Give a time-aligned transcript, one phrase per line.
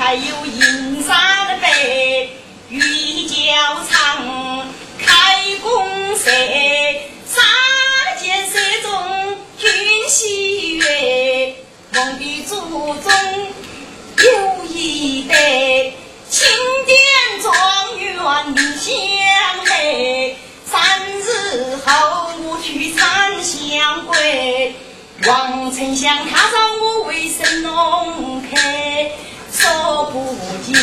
[0.00, 2.30] 还有银三倍，
[2.70, 2.80] 玉
[3.28, 3.36] 交
[3.86, 4.66] 长
[4.98, 6.30] 开弓射，
[7.26, 7.44] 三
[8.18, 9.70] 箭射中军
[10.08, 11.54] 喜悦，
[11.92, 12.56] 梦的祖
[12.94, 13.12] 宗
[14.16, 15.92] 有一对，
[16.30, 16.48] 钦
[16.86, 18.16] 点状元
[18.56, 24.74] 领相配，三日后我去参相归。
[25.26, 29.10] 王丞相他让我为神农开，
[29.60, 30.34] 说不
[30.64, 30.74] 尽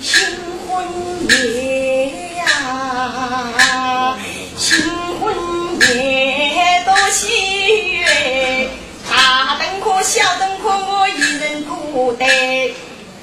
[0.00, 0.20] 新
[0.68, 0.86] 婚
[1.28, 4.16] 夜呀，
[4.56, 4.78] 新
[5.18, 5.34] 婚
[5.80, 8.68] 夜多喜悦，
[9.10, 12.72] 大灯火小灯火我一人独得，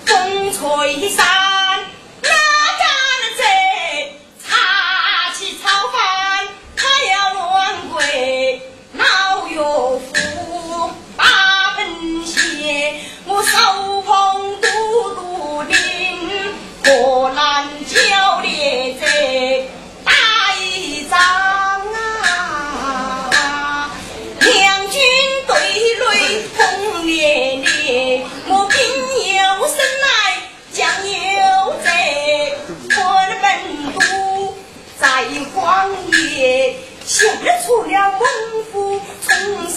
[0.06, 1.24] 风吹沙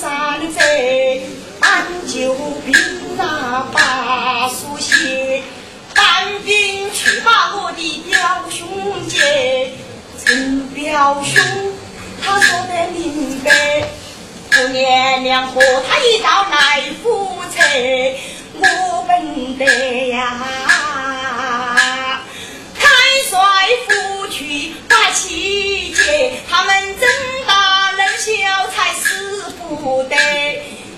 [0.00, 1.26] 冲山贼，
[1.60, 2.74] 俺救兵
[3.18, 5.42] 啊把书写，
[5.94, 8.18] 单兵去把我的表
[8.48, 8.66] 兄
[9.06, 9.70] 接。
[10.24, 11.44] 陈表兄
[12.22, 13.52] 他说得明白，
[14.50, 17.60] 姑娘娘和他一道来赴车，
[18.54, 20.40] 我本得呀。
[22.74, 22.86] 开
[23.28, 23.38] 帅
[23.86, 27.06] 府去把气节，他们真
[28.20, 28.30] 小
[28.68, 30.14] 才使不得，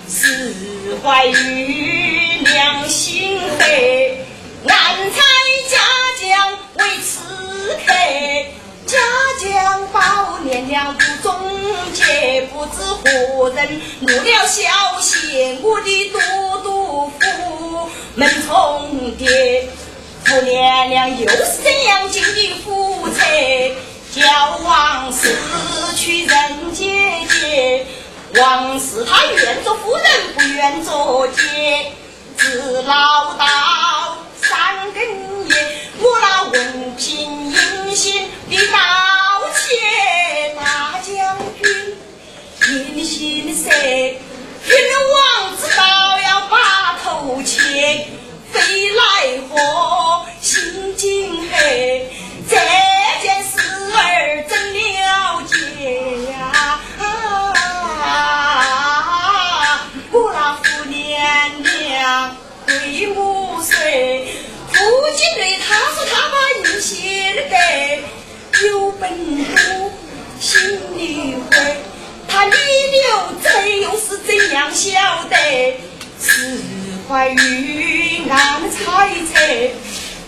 [0.09, 4.25] 是怀玉良心黑，
[4.65, 4.75] 难
[5.09, 5.21] 猜
[5.69, 5.77] 家
[6.19, 7.21] 将为刺
[7.85, 7.93] 客，
[8.85, 8.97] 家
[9.41, 11.33] 将保年娘不忠
[11.93, 19.69] 节，不知何人误了小邪，我的都督府门重叠。
[20.25, 23.23] 夫娘娘又是怎样经的夫车，
[24.13, 25.35] 叫王氏
[25.95, 27.87] 去人姐姐。
[28.35, 30.05] 王氏他愿做夫人，
[30.35, 31.91] 不愿做姐，
[32.37, 33.47] 只唠叨
[34.39, 35.55] 三更夜。
[35.99, 38.77] 我那文凭英心的盗
[39.55, 41.97] 窃大将军，
[42.69, 44.75] 银心色，听
[45.09, 48.05] 王知道要把头切。
[48.51, 48.59] 飞
[48.91, 49.01] 来
[49.49, 52.11] 祸，心惊黑，
[52.47, 52.55] 这
[63.93, 64.27] 母岁，
[64.71, 64.79] 父
[65.15, 66.35] 亲对他说他把
[66.69, 69.09] 银写得有本
[69.55, 69.91] 事，
[70.39, 71.77] 心里会，
[72.27, 72.55] 他逆流
[73.43, 74.89] 这又是怎样晓
[75.29, 75.77] 得？
[76.19, 76.59] 是。
[77.07, 79.39] 怀疑俺们猜测，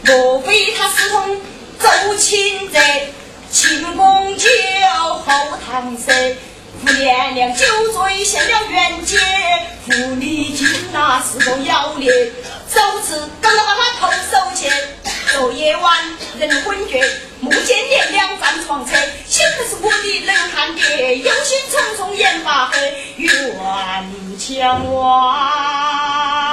[0.04, 1.42] 莫非他是同
[1.80, 2.80] 周钦泽？
[3.50, 4.50] 秦公九
[5.26, 6.12] 后堂舍，
[6.86, 9.18] 不念娘酒醉现了冤结，
[9.86, 12.12] 府里进那是个妖孽，
[12.76, 14.70] 手持刚刚把他头收起。
[15.32, 15.98] 昨夜晚
[16.38, 18.92] 人昏厥，目见连两站床车，
[19.26, 26.45] 显不是我的冷汗爹，有心忡忡眼发黑，冤墙外。